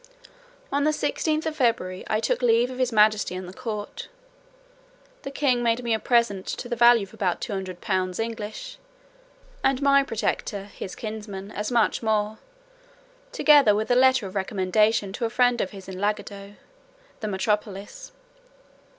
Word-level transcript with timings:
On 0.71 0.83
the 0.83 0.89
16th 0.89 1.43
day 1.43 1.49
of 1.49 1.55
February 1.57 2.03
I 2.07 2.19
took 2.19 2.41
leave 2.41 2.71
of 2.71 2.79
his 2.79 2.91
majesty 2.91 3.35
and 3.35 3.47
the 3.47 3.53
court. 3.53 4.07
The 5.21 5.29
king 5.29 5.61
made 5.61 5.83
me 5.83 5.93
a 5.93 5.99
present 5.99 6.47
to 6.47 6.67
the 6.67 6.75
value 6.75 7.03
of 7.03 7.13
about 7.13 7.39
two 7.39 7.53
hundred 7.53 7.81
pounds 7.81 8.17
English, 8.17 8.79
and 9.63 9.79
my 9.79 10.01
protector, 10.01 10.63
his 10.63 10.95
kinsman, 10.95 11.51
as 11.51 11.71
much 11.71 12.01
more, 12.01 12.39
together 13.31 13.75
with 13.75 13.91
a 13.91 13.95
letter 13.95 14.25
of 14.25 14.33
recommendation 14.33 15.13
to 15.13 15.25
a 15.25 15.29
friend 15.29 15.61
of 15.61 15.69
his 15.69 15.87
in 15.87 15.99
Lagado, 15.99 16.55
the 17.19 17.27
metropolis. 17.27 18.11